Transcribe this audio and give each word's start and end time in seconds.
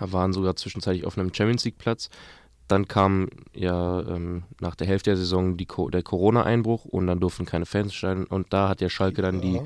waren 0.00 0.32
sogar 0.32 0.56
zwischenzeitlich 0.56 1.06
auf 1.06 1.18
einem 1.18 1.32
Champions 1.32 1.64
League 1.64 1.78
Platz. 1.78 2.08
Dann 2.66 2.86
kam 2.86 3.28
ja 3.54 4.00
ähm, 4.00 4.44
nach 4.60 4.74
der 4.74 4.86
Hälfte 4.86 5.10
der 5.10 5.16
Saison 5.16 5.56
Co 5.66 5.88
der 5.88 6.02
Corona-Einbruch 6.02 6.84
und 6.84 7.06
dann 7.06 7.20
durften 7.20 7.46
keine 7.46 7.66
Fans 7.66 7.94
steigen. 7.94 8.24
Und 8.24 8.52
da 8.52 8.68
hat 8.68 8.80
der 8.80 8.90
Schalke 8.90 9.22
dann 9.22 9.40
die 9.40 9.60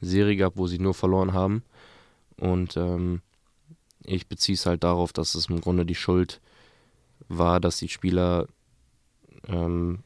Serie 0.00 0.36
gehabt, 0.36 0.56
wo 0.56 0.66
sie 0.66 0.78
nur 0.78 0.94
verloren 0.94 1.32
haben. 1.32 1.62
Und 2.40 2.76
ähm, 2.76 3.22
ich 4.04 4.28
beziehe 4.28 4.54
es 4.54 4.66
halt 4.66 4.84
darauf, 4.84 5.12
dass 5.12 5.34
es 5.34 5.48
im 5.48 5.60
Grunde 5.60 5.86
die 5.86 5.94
Schuld 5.94 6.40
war, 7.28 7.60
dass 7.60 7.78
die 7.78 7.88
Spieler 7.88 8.46
ähm, 9.46 10.00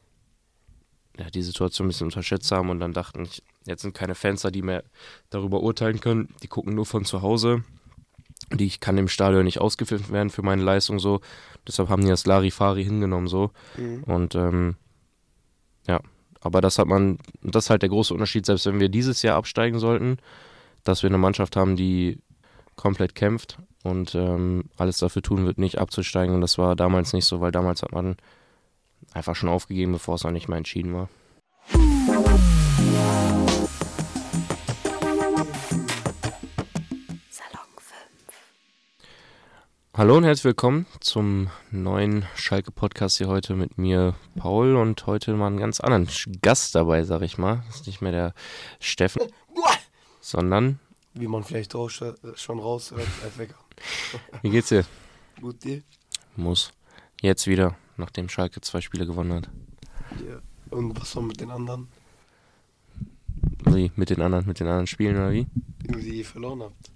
ja, 1.19 1.31
die 1.31 1.43
Situation 1.43 1.87
ein 1.87 1.89
bisschen 1.89 2.07
unterschätzt 2.07 2.51
haben 2.53 2.71
und 2.71 2.81
dann 2.81 2.93
dachten, 2.93 3.29
jetzt 3.67 3.83
sind 3.83 3.95
keine 3.95 4.15
Fans 4.15 4.43
da, 4.43 4.51
die 4.51 4.63
mehr 4.63 4.83
darüber 5.31 5.63
urteilen 5.63 6.01
können. 6.01 6.29
Die 6.43 6.49
gucken 6.49 6.75
nur 6.75 6.87
von 6.87 7.05
zu 7.05 7.23
Hause. 7.23 7.65
Die 8.55 8.67
ich 8.67 8.81
kann 8.81 8.99
im 8.99 9.09
Stadion 9.09 9.45
nicht 9.45 9.61
ausgepfiffen 9.61 10.13
werden 10.13 10.31
für 10.31 10.43
meine 10.43 10.63
Leistung 10.63 10.99
so. 10.99 11.21
Deshalb 11.67 11.89
haben 11.89 12.03
die 12.03 12.09
das 12.09 12.27
Larifari 12.27 12.85
hingenommen 12.85 13.29
so. 13.29 13.51
Mhm. 13.77 14.05
Und 14.05 14.35
ähm, 14.35 14.77
ja, 15.87 16.01
aber 16.41 16.61
das 16.61 16.79
hat 16.79 16.89
man, 16.89 17.19
das 17.43 17.65
ist 17.65 17.71
halt 17.71 17.83
der 17.83 17.89
große 17.89 18.13
Unterschied, 18.13 18.47
selbst 18.47 18.67
wenn 18.67 18.81
wir 18.81 18.89
dieses 18.89 19.23
Jahr 19.23 19.37
absteigen 19.37 19.79
sollten, 19.79 20.19
dass 20.85 21.03
wir 21.03 21.11
eine 21.11 21.19
Mannschaft 21.19 21.57
haben, 21.57 21.77
die 21.77 22.19
komplett 22.77 23.15
kämpft 23.15 23.59
und 23.85 24.15
ähm, 24.15 24.65
alles 24.77 24.99
dafür 24.99 25.23
tun 25.23 25.45
wird, 25.47 25.59
nicht 25.59 25.79
abzusteigen. 25.79 26.35
Und 26.35 26.41
das 26.41 26.59
war 26.59 26.75
damals 26.77 27.13
nicht 27.13 27.27
so, 27.27 27.41
weil 27.41 27.53
damals 27.53 27.83
hat 27.83 27.93
man 27.93 28.17
einfach 29.13 29.37
schon 29.37 29.49
aufgegeben, 29.49 29.93
bevor 29.93 30.17
es 30.17 30.25
noch 30.25 30.33
nicht 30.33 30.49
mal 30.49 30.57
entschieden 30.57 30.95
war. 30.95 31.09
Hallo 39.95 40.17
und 40.17 40.25
herzlich 40.25 40.47
willkommen 40.47 40.87
zum 41.01 41.51
neuen 41.71 42.25
Schalke-Podcast 42.35 43.19
hier 43.19 43.29
heute 43.29 43.55
mit 43.55 43.77
mir, 43.77 44.15
Paul, 44.37 44.77
und 44.77 45.07
heute 45.07 45.35
mal 45.35 45.49
einen 45.49 45.59
ganz 45.59 45.81
anderen 45.81 46.09
Gast 46.41 46.75
dabei, 46.75 47.05
sag 47.05 47.21
ich 47.21 47.37
mal. 47.37 47.63
Das 47.67 47.77
ist 47.77 47.87
nicht 47.87 48.01
mehr 48.01 48.11
der 48.11 48.35
Steffen, 48.81 49.21
sondern. 50.19 50.81
Wie 51.13 51.27
man 51.27 51.45
vielleicht 51.45 51.75
auch 51.75 51.91
schon 51.91 52.59
raushört, 52.59 53.07
Wie 54.41 54.49
geht's 54.49 54.71
dir? 54.71 54.87
Gut, 55.39 55.63
dir? 55.63 55.83
Muss. 56.37 56.73
Jetzt 57.21 57.47
wieder, 57.47 57.77
nachdem 57.99 58.31
Schalke 58.31 58.63
zwei 58.63 58.81
Spiele 58.81 59.05
gewonnen 59.05 59.35
hat. 59.35 59.51
Ja. 60.27 60.41
Und 60.71 60.99
was 60.99 61.15
war 61.17 61.23
mit 61.23 61.39
den 61.39 61.51
anderen? 61.51 61.89
Wie? 63.67 63.93
Mit 63.97 64.09
den 64.09 64.23
anderen, 64.23 64.47
mit 64.47 64.59
den 64.59 64.69
anderen 64.69 64.87
Spielen 64.87 65.17
oder 65.17 65.33
wie? 65.33 65.47
Ihr 65.99 66.25
verloren 66.25 66.63
habt. 66.63 66.93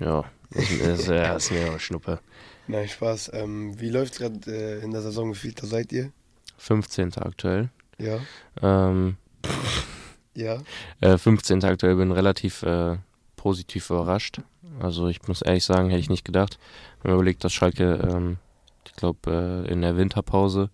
Ja, 0.00 0.24
das 0.50 0.70
ist, 0.70 1.08
ja, 1.08 1.34
ist 1.36 1.52
mir 1.52 1.72
auch 1.72 1.78
Schnuppe. 1.78 2.20
Nein, 2.66 2.88
Spaß. 2.88 3.32
Ähm, 3.34 3.78
wie 3.80 3.90
läuft 3.90 4.14
es 4.14 4.18
gerade 4.18 4.40
äh, 4.50 4.82
in 4.82 4.90
der 4.92 5.02
Saison? 5.02 5.32
Wie 5.32 5.38
viel 5.38 5.52
da 5.52 5.66
seid 5.66 5.92
ihr? 5.92 6.12
15. 6.58 7.14
aktuell. 7.18 7.70
Ja. 7.98 8.18
Ähm, 8.62 9.16
ja. 10.34 10.58
Äh, 11.00 11.18
15. 11.18 11.64
aktuell 11.64 11.96
bin 11.96 12.12
relativ 12.12 12.62
äh, 12.62 12.96
positiv 13.36 13.90
überrascht. 13.90 14.40
Also 14.78 15.08
ich 15.08 15.26
muss 15.26 15.42
ehrlich 15.42 15.64
sagen, 15.64 15.90
hätte 15.90 16.00
ich 16.00 16.10
nicht 16.10 16.24
gedacht. 16.24 16.58
Wenn 17.02 17.10
man 17.10 17.20
überlegt, 17.20 17.44
dass 17.44 17.52
Schalke, 17.52 18.08
ähm, 18.10 18.38
ich 18.86 18.94
glaube, 18.94 19.64
äh, 19.66 19.72
in 19.72 19.82
der 19.82 19.96
Winterpause, 19.96 20.70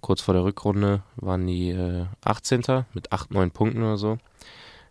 kurz 0.00 0.20
vor 0.20 0.34
der 0.34 0.44
Rückrunde, 0.44 1.02
waren 1.16 1.46
die 1.46 1.70
äh, 1.70 2.06
18. 2.24 2.84
mit 2.94 3.12
8, 3.12 3.32
9 3.32 3.50
Punkten 3.50 3.82
oder 3.82 3.96
so. 3.96 4.18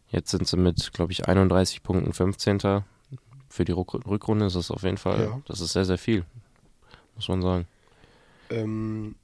Jetzt 0.09 0.31
sind 0.31 0.47
sie 0.47 0.57
mit, 0.57 0.93
glaube 0.93 1.11
ich, 1.11 1.27
31 1.27 1.83
Punkten 1.83 2.13
15 2.13 2.59
für 3.55 3.63
die 3.63 3.71
Rückrunde 3.71 4.45
ist 4.45 4.55
das 4.55 4.69
auf 4.69 4.83
jeden 4.83 4.97
Fall, 4.97 5.21
ja. 5.21 5.41
das 5.47 5.61
ist 5.61 5.71
sehr, 5.71 5.85
sehr 5.85 5.97
viel, 5.97 6.25
muss 7.15 7.29
man 7.29 7.41
sagen. 7.41 7.67
Ähm, 8.49 9.15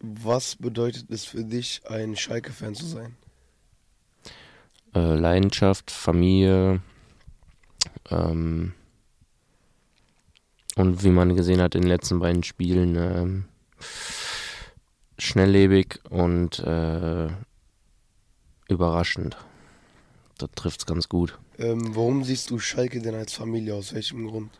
was 0.00 0.56
bedeutet 0.56 1.08
es 1.10 1.24
für 1.24 1.44
dich, 1.44 1.82
ein 1.88 2.16
Schalke-Fan 2.16 2.74
zu 2.74 2.84
sein? 2.84 3.16
Äh, 4.94 5.14
Leidenschaft, 5.14 5.92
Familie 5.92 6.82
ähm, 8.10 8.74
und 10.74 11.04
wie 11.04 11.10
man 11.10 11.36
gesehen 11.36 11.62
hat 11.62 11.76
in 11.76 11.82
den 11.82 11.88
letzten 11.88 12.18
beiden 12.18 12.42
Spielen, 12.42 12.96
ähm, 12.96 13.44
schnelllebig 15.16 16.00
und 16.10 16.58
äh, 16.58 17.28
überraschend. 18.68 19.36
Das 20.38 20.50
trifft 20.54 20.80
es 20.80 20.86
ganz 20.86 21.08
gut. 21.08 21.38
Ähm, 21.58 21.94
warum 21.94 22.24
siehst 22.24 22.50
du 22.50 22.58
Schalke 22.58 23.00
denn 23.00 23.14
als 23.14 23.34
Familie? 23.34 23.74
Aus 23.74 23.94
welchem 23.94 24.26
Grund? 24.26 24.50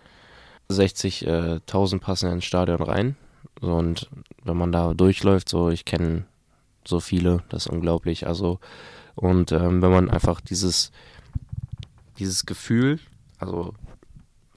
60.000 0.70 1.96
äh, 1.96 1.98
passen 1.98 2.30
ins 2.30 2.44
Stadion 2.44 2.82
rein. 2.82 3.16
So, 3.60 3.74
und 3.74 4.08
wenn 4.44 4.56
man 4.56 4.72
da 4.72 4.94
durchläuft, 4.94 5.48
so, 5.48 5.70
ich 5.70 5.84
kenne 5.84 6.24
so 6.86 7.00
viele, 7.00 7.42
das 7.48 7.66
ist 7.66 7.72
unglaublich. 7.72 8.26
Also, 8.26 8.60
und 9.14 9.52
ähm, 9.52 9.82
wenn 9.82 9.90
man 9.90 10.10
einfach 10.10 10.40
dieses, 10.40 10.92
dieses 12.18 12.46
Gefühl, 12.46 13.00
also 13.38 13.74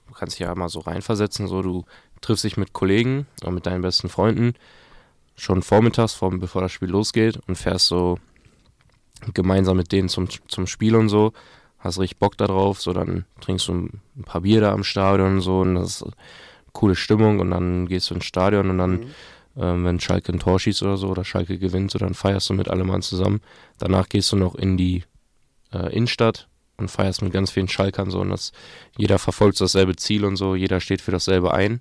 du 0.06 0.14
kannst 0.14 0.38
dich 0.38 0.46
ja 0.46 0.54
mal 0.54 0.68
so 0.68 0.80
reinversetzen, 0.80 1.46
so 1.48 1.62
du 1.62 1.84
triffst 2.20 2.44
dich 2.44 2.56
mit 2.56 2.72
Kollegen 2.72 3.26
und 3.44 3.54
mit 3.54 3.66
deinen 3.66 3.82
besten 3.82 4.08
Freunden 4.08 4.54
schon 5.36 5.62
vormittags, 5.62 6.14
vor, 6.14 6.30
bevor 6.30 6.62
das 6.62 6.72
Spiel 6.72 6.88
losgeht 6.88 7.38
und 7.46 7.56
fährst 7.56 7.86
so 7.86 8.18
gemeinsam 9.34 9.76
mit 9.76 9.92
denen 9.92 10.08
zum, 10.08 10.28
zum 10.48 10.66
Spiel 10.66 10.96
und 10.96 11.08
so 11.08 11.32
hast 11.78 11.98
richtig 11.98 12.18
Bock 12.18 12.36
darauf, 12.36 12.80
so 12.80 12.92
dann 12.92 13.24
trinkst 13.40 13.68
du 13.68 13.72
ein 13.72 14.00
paar 14.24 14.42
Bier 14.42 14.60
da 14.60 14.72
am 14.72 14.84
Stadion 14.84 15.36
und 15.36 15.40
so 15.40 15.60
und 15.60 15.76
das 15.76 15.96
ist 15.96 16.02
eine 16.02 16.12
coole 16.72 16.96
Stimmung 16.96 17.40
und 17.40 17.50
dann 17.50 17.86
gehst 17.86 18.10
du 18.10 18.14
ins 18.14 18.24
Stadion 18.24 18.70
und 18.70 18.78
dann, 18.78 18.90
mhm. 18.90 19.06
ähm, 19.56 19.84
wenn 19.84 20.00
Schalke 20.00 20.32
ein 20.32 20.40
Tor 20.40 20.58
schießt 20.58 20.82
oder 20.82 20.96
so 20.96 21.08
oder 21.08 21.24
Schalke 21.24 21.58
gewinnt, 21.58 21.90
so 21.90 21.98
dann 21.98 22.14
feierst 22.14 22.50
du 22.50 22.54
mit 22.54 22.68
allem 22.68 22.88
Mann 22.88 23.02
zusammen. 23.02 23.40
Danach 23.78 24.08
gehst 24.08 24.32
du 24.32 24.36
noch 24.36 24.54
in 24.54 24.76
die 24.76 25.04
äh, 25.72 25.94
Innenstadt 25.94 26.48
und 26.76 26.90
feierst 26.90 27.22
mit 27.22 27.32
ganz 27.32 27.50
vielen 27.50 27.68
Schalkern 27.68 28.10
so 28.10 28.20
und 28.20 28.30
das, 28.30 28.52
jeder 28.96 29.18
verfolgt 29.18 29.60
dasselbe 29.60 29.96
Ziel 29.96 30.24
und 30.24 30.36
so, 30.36 30.54
jeder 30.54 30.80
steht 30.80 31.00
für 31.00 31.12
dasselbe 31.12 31.54
ein 31.54 31.80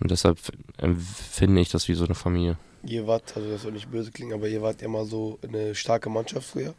und 0.00 0.10
deshalb 0.10 0.38
empfinde 0.76 1.60
ich 1.60 1.70
das 1.70 1.88
wie 1.88 1.94
so 1.94 2.04
eine 2.04 2.14
Familie. 2.14 2.56
Ihr 2.82 3.06
wart, 3.06 3.36
also 3.36 3.50
das 3.50 3.62
soll 3.62 3.72
nicht 3.72 3.90
böse 3.90 4.10
klingen, 4.10 4.32
aber 4.32 4.48
ihr 4.48 4.62
wart 4.62 4.82
immer 4.82 5.04
so 5.04 5.38
eine 5.42 5.74
starke 5.74 6.08
Mannschaft 6.08 6.48
früher 6.48 6.74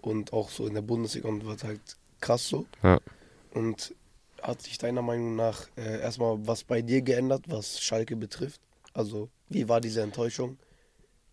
und 0.00 0.32
auch 0.32 0.50
so 0.50 0.66
in 0.66 0.74
der 0.74 0.82
Bundesliga 0.82 1.28
und 1.28 1.44
wird 1.44 1.64
halt 1.64 1.80
krass 2.20 2.48
so. 2.48 2.66
Ja. 2.82 2.98
Und 3.52 3.94
hat 4.42 4.62
sich 4.62 4.78
deiner 4.78 5.02
Meinung 5.02 5.36
nach 5.36 5.66
äh, 5.76 6.00
erstmal 6.00 6.46
was 6.46 6.64
bei 6.64 6.82
dir 6.82 7.02
geändert, 7.02 7.44
was 7.48 7.80
Schalke 7.80 8.16
betrifft? 8.16 8.60
Also, 8.94 9.28
wie 9.48 9.68
war 9.68 9.80
diese 9.80 10.02
Enttäuschung, 10.02 10.58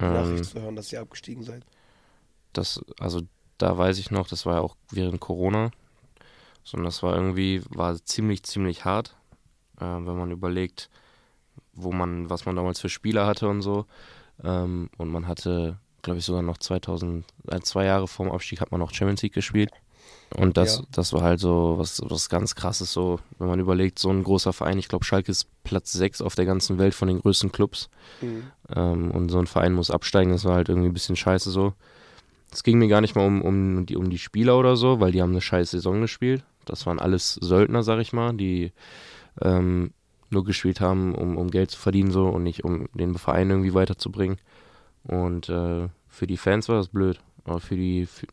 die 0.02 0.06
ähm, 0.06 0.14
Nachricht 0.14 0.46
zu 0.46 0.62
hören, 0.62 0.76
dass 0.76 0.92
ihr 0.92 1.02
abgestiegen 1.02 1.44
seid? 1.44 1.64
Das, 2.54 2.82
also, 3.00 3.22
da 3.58 3.78
weiß 3.78 4.00
ich 4.00 4.12
noch, 4.12 4.28
das 4.28 4.46
war 4.46 4.56
ja 4.56 4.62
auch 4.62 4.76
während 4.92 5.20
Corona. 5.20 5.72
Sondern 6.66 6.86
das 6.86 7.04
war 7.04 7.16
irgendwie, 7.16 7.62
war 7.70 8.04
ziemlich, 8.06 8.44
ziemlich 8.44 8.86
hart, 8.86 9.18
äh, 9.78 9.84
wenn 9.84 10.18
man 10.18 10.32
überlegt, 10.32 10.90
wo 11.74 11.92
man, 11.92 12.30
was 12.30 12.46
man 12.46 12.56
damals 12.56 12.80
für 12.80 12.90
Spieler 12.90 13.26
hatte 13.26 13.48
und 13.48 13.62
so. 13.62 13.86
Ähm, 14.44 14.90
und 14.98 15.10
man 15.10 15.28
hatte 15.28 15.78
glaube 16.04 16.20
ich, 16.20 16.26
sogar 16.26 16.44
noch 16.44 16.58
2000, 16.58 17.26
äh, 17.50 17.60
zwei 17.62 17.86
Jahre 17.86 18.08
vorm 18.08 18.30
Abstieg 18.30 18.62
hat 18.62 18.72
man 18.72 18.80
noch 18.80 18.94
Champions 18.94 19.24
League 19.24 19.34
gespielt. 19.34 19.72
Und 20.36 20.58
das, 20.58 20.80
ja. 20.80 20.86
das 20.92 21.14
war 21.14 21.22
halt 21.22 21.40
so 21.40 21.76
was, 21.78 22.02
was 22.04 22.28
ganz 22.28 22.56
krasses, 22.56 22.92
so, 22.92 23.20
wenn 23.40 23.48
man 23.48 23.60
überlegt, 23.60 24.00
so 24.00 24.10
ein 24.10 24.24
großer 24.24 24.52
Verein, 24.52 24.78
ich 24.78 24.90
glaube, 24.90 25.06
Schalke 25.06 25.32
ist 25.32 25.48
Platz 25.64 25.94
6 25.94 26.22
auf 26.22 26.36
der 26.36 26.46
ganzen 26.46 26.78
Welt 26.78 26.94
von 26.94 27.08
den 27.08 27.22
größten 27.22 27.52
Clubs. 27.52 27.90
Mhm. 28.22 28.44
Ähm, 28.76 29.12
und 29.12 29.30
so 29.30 29.40
ein 29.40 29.48
Verein 29.48 29.74
muss 29.74 29.92
absteigen, 29.92 30.32
das 30.32 30.46
war 30.46 30.56
halt 30.56 30.70
irgendwie 30.70 30.90
ein 30.90 30.94
bisschen 30.94 31.16
scheiße 31.16 31.52
so. 31.52 31.74
Es 32.52 32.64
ging 32.64 32.78
mir 32.78 32.88
gar 32.88 33.02
nicht 33.02 33.16
mal 33.16 33.26
um, 33.26 33.42
um, 33.42 33.86
die, 33.86 33.96
um 33.96 34.10
die 34.10 34.20
Spieler 34.20 34.58
oder 34.58 34.76
so, 34.76 35.00
weil 35.00 35.12
die 35.12 35.22
haben 35.22 35.32
eine 35.32 35.42
scheiß 35.42 35.72
Saison 35.72 36.02
gespielt. 36.02 36.44
Das 36.66 36.86
waren 36.86 37.00
alles 37.00 37.34
Söldner, 37.36 37.84
sag 37.84 38.00
ich 38.00 38.14
mal, 38.14 38.34
die 38.34 38.72
ähm, 39.42 39.92
nur 40.34 40.44
gespielt 40.44 40.82
haben, 40.82 41.16
um, 41.16 41.38
um 41.38 41.50
Geld 41.50 41.72
zu 41.72 41.80
verdienen 41.80 42.12
so 42.12 42.28
und 42.28 42.44
nicht 42.44 42.64
um 42.64 42.88
den 42.94 43.16
Verein 43.16 43.50
irgendwie 43.50 43.74
weiterzubringen. 43.74 44.38
Und 45.04 45.50
äh, 45.50 45.88
für 46.08 46.28
die 46.28 46.38
Fans 46.38 46.70
war 46.70 46.78
das 46.78 46.90
blöd. 46.90 47.20
Aber 47.46 47.60
für 47.60 47.76
die. 47.76 48.06
Für 48.06 48.28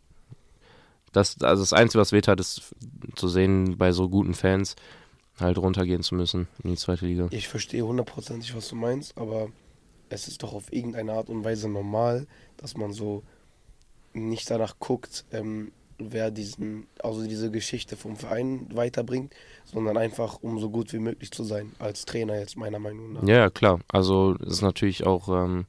das, 1.12 1.40
also 1.42 1.62
das 1.62 1.72
Einzige, 1.72 2.00
was 2.00 2.12
weht 2.12 2.28
hat, 2.28 2.38
ist 2.38 2.74
zu 3.16 3.28
sehen, 3.28 3.76
bei 3.76 3.90
so 3.90 4.08
guten 4.08 4.34
Fans 4.34 4.76
halt 5.40 5.58
runtergehen 5.58 6.02
zu 6.02 6.14
müssen 6.14 6.46
in 6.62 6.70
die 6.70 6.76
zweite 6.76 7.06
Liga. 7.06 7.28
Ich 7.30 7.48
verstehe 7.48 7.84
hundertprozentig, 7.84 8.54
was 8.54 8.68
du 8.68 8.76
meinst, 8.76 9.18
aber 9.18 9.48
es 10.08 10.28
ist 10.28 10.42
doch 10.42 10.52
auf 10.52 10.72
irgendeine 10.72 11.14
Art 11.14 11.28
und 11.28 11.44
Weise 11.44 11.68
normal, 11.68 12.26
dass 12.56 12.76
man 12.76 12.92
so 12.92 13.24
nicht 14.12 14.50
danach 14.50 14.78
guckt, 14.78 15.24
ähm, 15.32 15.72
wer 16.08 16.30
diesen, 16.30 16.86
also 17.02 17.26
diese 17.26 17.50
Geschichte 17.50 17.96
vom 17.96 18.16
Verein 18.16 18.66
weiterbringt, 18.72 19.34
sondern 19.64 19.96
einfach 19.96 20.38
um 20.42 20.58
so 20.58 20.70
gut 20.70 20.92
wie 20.92 20.98
möglich 20.98 21.30
zu 21.30 21.44
sein, 21.44 21.72
als 21.78 22.04
Trainer 22.04 22.38
jetzt 22.38 22.56
meiner 22.56 22.78
Meinung 22.78 23.12
nach. 23.12 23.22
Ja, 23.22 23.50
klar. 23.50 23.80
Also 23.88 24.36
es 24.40 24.54
ist 24.54 24.62
natürlich 24.62 25.06
auch 25.06 25.28
ähm, 25.28 25.66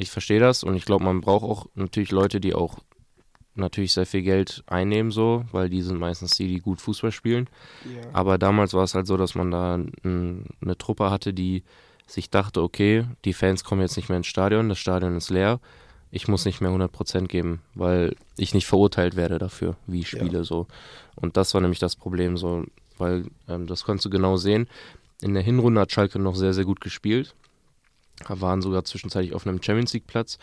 ich 0.00 0.10
verstehe 0.10 0.40
das 0.40 0.64
und 0.64 0.74
ich 0.76 0.86
glaube, 0.86 1.04
man 1.04 1.20
braucht 1.20 1.44
auch 1.44 1.66
natürlich 1.74 2.10
Leute, 2.10 2.40
die 2.40 2.54
auch 2.54 2.78
natürlich 3.54 3.92
sehr 3.92 4.06
viel 4.06 4.22
Geld 4.22 4.64
einnehmen, 4.66 5.10
so, 5.10 5.44
weil 5.52 5.68
die 5.68 5.82
sind 5.82 5.98
meistens 5.98 6.36
die, 6.36 6.48
die 6.48 6.60
gut 6.60 6.80
Fußball 6.80 7.12
spielen. 7.12 7.48
Ja. 7.84 8.08
Aber 8.14 8.38
damals 8.38 8.72
war 8.72 8.84
es 8.84 8.94
halt 8.94 9.06
so, 9.06 9.18
dass 9.18 9.34
man 9.34 9.50
da 9.50 9.74
eine 9.74 10.78
Truppe 10.78 11.10
hatte, 11.10 11.34
die 11.34 11.64
sich 12.06 12.30
dachte, 12.30 12.62
okay, 12.62 13.04
die 13.24 13.34
Fans 13.34 13.62
kommen 13.62 13.82
jetzt 13.82 13.96
nicht 13.96 14.08
mehr 14.08 14.16
ins 14.16 14.26
Stadion, 14.26 14.70
das 14.70 14.78
Stadion 14.78 15.16
ist 15.16 15.30
leer, 15.30 15.60
ich 16.10 16.26
muss 16.28 16.44
nicht 16.44 16.60
mehr 16.60 16.70
100% 16.70 17.26
geben, 17.28 17.60
weil 17.74 18.16
ich 18.36 18.52
nicht 18.54 18.66
verurteilt 18.66 19.14
werde 19.16 19.38
dafür, 19.38 19.76
wie 19.86 20.00
ich 20.00 20.08
spiele 20.08 20.38
Ja. 20.38 20.44
so. 20.44 20.66
Und 21.16 21.36
das 21.36 21.54
war 21.54 21.60
nämlich 21.60 21.78
das 21.78 21.96
Problem 21.96 22.36
so, 22.36 22.64
weil 22.98 23.26
ähm, 23.48 23.66
das 23.66 23.84
konntest 23.84 24.06
du 24.06 24.10
genau 24.10 24.36
sehen. 24.36 24.68
In 25.22 25.34
der 25.34 25.42
Hinrunde 25.42 25.80
hat 25.80 25.92
Schalke 25.92 26.18
noch 26.18 26.34
sehr, 26.34 26.52
sehr 26.54 26.64
gut 26.64 26.80
gespielt. 26.80 27.34
Waren 28.28 28.60
sogar 28.60 28.84
zwischenzeitlich 28.84 29.34
auf 29.34 29.46
einem 29.46 29.62
Champions 29.62 29.92
League 29.92 30.06
Platz. 30.06 30.38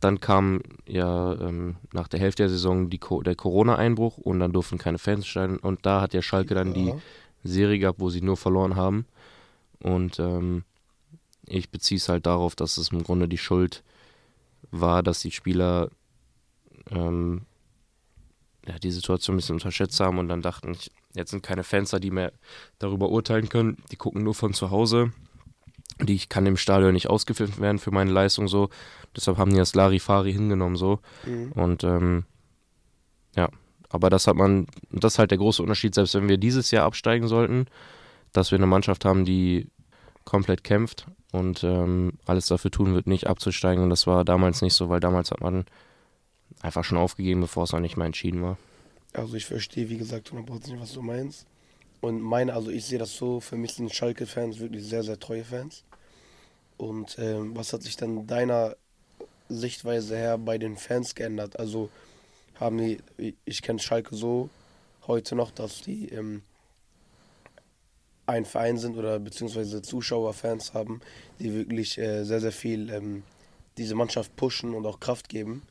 Dann 0.00 0.20
kam 0.20 0.60
ja 0.86 1.32
ähm, 1.40 1.76
nach 1.92 2.08
der 2.08 2.20
Hälfte 2.20 2.42
der 2.42 2.50
Saison 2.50 2.90
Co 3.00 3.22
der 3.22 3.34
Corona-Einbruch 3.36 4.18
und 4.18 4.40
dann 4.40 4.52
durften 4.52 4.76
keine 4.78 4.98
Fans 4.98 5.26
steigen. 5.26 5.58
Und 5.58 5.86
da 5.86 6.00
hat 6.00 6.12
ja 6.12 6.20
Schalke 6.22 6.54
dann 6.54 6.74
die 6.74 6.88
Ja. 6.88 6.96
Serie 7.44 7.78
gehabt, 7.78 8.00
wo 8.00 8.10
sie 8.10 8.20
nur 8.22 8.36
verloren 8.36 8.76
haben. 8.76 9.06
Und 9.80 10.18
ähm, 10.18 10.64
ich 11.46 11.70
beziehe 11.70 11.98
es 11.98 12.08
halt 12.08 12.26
darauf, 12.26 12.56
dass 12.56 12.76
es 12.78 12.88
im 12.90 13.02
Grunde 13.04 13.28
die 13.28 13.38
Schuld 13.38 13.82
war, 14.80 15.02
dass 15.02 15.20
die 15.20 15.30
Spieler 15.30 15.90
ähm, 16.90 17.42
ja, 18.66 18.78
die 18.78 18.90
Situation 18.90 19.34
ein 19.34 19.38
bisschen 19.38 19.56
unterschätzt 19.56 20.00
haben 20.00 20.18
und 20.18 20.28
dann 20.28 20.42
dachten, 20.42 20.72
ich, 20.72 20.90
jetzt 21.14 21.30
sind 21.30 21.42
keine 21.42 21.64
Fans 21.64 21.90
da, 21.90 21.98
die 21.98 22.10
mehr 22.10 22.32
darüber 22.78 23.10
urteilen 23.10 23.48
können. 23.48 23.76
Die 23.90 23.96
gucken 23.96 24.22
nur 24.22 24.34
von 24.34 24.54
zu 24.54 24.70
Hause. 24.70 25.12
Die 26.00 26.14
ich 26.14 26.28
kann 26.28 26.46
im 26.46 26.56
Stadion 26.56 26.92
nicht 26.92 27.08
ausgepfiffen 27.08 27.60
werden 27.60 27.78
für 27.78 27.92
meine 27.92 28.10
Leistung 28.10 28.48
so. 28.48 28.68
Deshalb 29.14 29.38
haben 29.38 29.52
die 29.52 29.58
das 29.58 29.74
Larifari 29.74 30.32
hingenommen 30.32 30.76
so. 30.76 31.00
Mhm. 31.24 31.52
Und 31.52 31.84
ähm, 31.84 32.24
ja, 33.36 33.48
aber 33.90 34.10
das 34.10 34.26
hat 34.26 34.34
man, 34.34 34.66
das 34.90 35.14
ist 35.14 35.18
halt 35.18 35.30
der 35.30 35.38
große 35.38 35.62
Unterschied, 35.62 35.94
selbst 35.94 36.14
wenn 36.14 36.28
wir 36.28 36.38
dieses 36.38 36.70
Jahr 36.72 36.84
absteigen 36.84 37.28
sollten, 37.28 37.66
dass 38.32 38.50
wir 38.50 38.58
eine 38.58 38.66
Mannschaft 38.66 39.04
haben, 39.04 39.24
die 39.24 39.68
komplett 40.24 40.64
kämpft 40.64 41.06
und 41.34 41.64
ähm, 41.64 42.12
alles 42.26 42.46
dafür 42.46 42.70
tun 42.70 42.94
wird, 42.94 43.08
nicht 43.08 43.26
abzusteigen. 43.26 43.82
Und 43.82 43.90
das 43.90 44.06
war 44.06 44.24
damals 44.24 44.62
nicht 44.62 44.74
so, 44.74 44.88
weil 44.88 45.00
damals 45.00 45.32
hat 45.32 45.40
man 45.40 45.64
einfach 46.62 46.84
schon 46.84 46.96
aufgegeben, 46.96 47.40
bevor 47.40 47.64
es 47.64 47.72
noch 47.72 47.80
nicht 47.80 47.96
mal 47.96 48.06
entschieden 48.06 48.40
war. 48.42 48.56
Also 49.12 49.34
ich 49.34 49.44
verstehe, 49.44 49.88
wie 49.88 49.98
gesagt, 49.98 50.30
100% 50.30 50.80
was 50.80 50.92
du 50.92 51.02
meinst. 51.02 51.46
Und 52.00 52.20
meine, 52.20 52.54
also 52.54 52.70
ich 52.70 52.84
sehe 52.84 52.98
das 52.98 53.16
so, 53.16 53.40
für 53.40 53.56
mich 53.56 53.72
sind 53.72 53.92
Schalke-Fans 53.92 54.60
wirklich 54.60 54.84
sehr, 54.84 55.02
sehr 55.02 55.18
treue 55.18 55.44
Fans. 55.44 55.82
Und 56.76 57.16
ähm, 57.18 57.56
was 57.56 57.72
hat 57.72 57.82
sich 57.82 57.96
dann 57.96 58.28
deiner 58.28 58.76
Sichtweise 59.48 60.16
her 60.16 60.38
bei 60.38 60.56
den 60.56 60.76
Fans 60.76 61.16
geändert? 61.16 61.58
Also 61.58 61.90
haben 62.60 62.78
die, 62.78 63.34
ich 63.44 63.62
kenne 63.62 63.80
Schalke 63.80 64.14
so 64.14 64.50
heute 65.08 65.34
noch, 65.34 65.50
dass 65.50 65.80
die 65.80 66.10
ähm, 66.10 66.42
ein 68.26 68.44
Verein 68.44 68.78
sind 68.78 68.96
oder 68.96 69.18
beziehungsweise 69.18 69.82
Zuschauerfans 69.82 70.74
haben, 70.74 71.00
die 71.38 71.52
wirklich 71.52 71.98
äh, 71.98 72.24
sehr, 72.24 72.40
sehr 72.40 72.52
viel 72.52 72.90
ähm, 72.90 73.22
diese 73.76 73.94
Mannschaft 73.94 74.34
pushen 74.36 74.74
und 74.74 74.86
auch 74.86 75.00
Kraft 75.00 75.28
geben. 75.28 75.62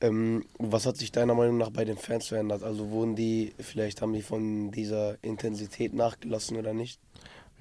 Ähm, 0.00 0.44
was 0.58 0.86
hat 0.86 0.96
sich 0.96 1.12
deiner 1.12 1.34
Meinung 1.34 1.56
nach 1.56 1.70
bei 1.70 1.84
den 1.84 1.96
Fans 1.96 2.28
verändert? 2.28 2.62
Also 2.62 2.90
wurden 2.90 3.16
die, 3.16 3.54
vielleicht 3.58 4.02
haben 4.02 4.12
die 4.12 4.22
von 4.22 4.70
dieser 4.70 5.16
Intensität 5.22 5.94
nachgelassen 5.94 6.56
oder 6.56 6.74
nicht? 6.74 7.00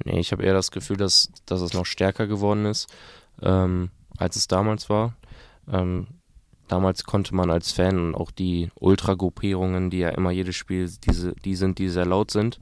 Nee, 0.04 0.20
ich 0.20 0.32
habe 0.32 0.44
eher 0.44 0.54
das 0.54 0.72
Gefühl, 0.72 0.98
dass, 0.98 1.30
dass 1.46 1.62
es 1.62 1.74
noch 1.74 1.86
stärker 1.86 2.28
geworden 2.28 2.66
ist, 2.66 2.88
ähm, 3.42 3.92
als 4.18 4.36
es 4.36 4.48
damals 4.48 4.90
war. 4.90 5.16
Ähm, 5.72 6.08
damals 6.68 7.04
konnte 7.04 7.36
man 7.36 7.50
als 7.50 7.72
Fan 7.72 8.00
und 8.00 8.16
auch 8.16 8.32
die 8.32 8.72
Ultra-Gruppierungen, 8.76 9.90
die 9.90 10.00
ja 10.00 10.10
immer 10.10 10.32
jedes 10.32 10.56
Spiel 10.56 10.92
diese, 11.08 11.34
die 11.46 11.56
sind, 11.56 11.78
die 11.78 11.90
sehr 11.90 12.06
laut 12.06 12.32
sind, 12.32 12.60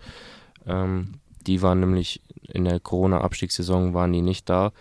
ähm, 0.66 1.16
die 1.46 1.62
waren 1.62 1.80
nämlich 1.80 2.22
in 2.44 2.66
der 2.66 2.80
Corona-Abstiegssaison 2.80 3.94
waren 3.94 4.14
die 4.14 4.22
nicht 4.22 4.50
da. 4.50 4.72